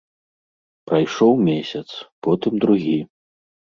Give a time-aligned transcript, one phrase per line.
[0.91, 1.85] Прайшоў месяц,
[2.29, 2.99] потым другі.